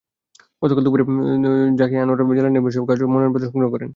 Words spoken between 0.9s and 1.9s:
দুপুরে